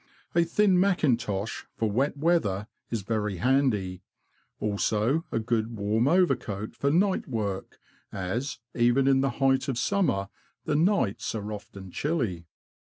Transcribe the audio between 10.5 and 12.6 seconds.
the nights are often chilly.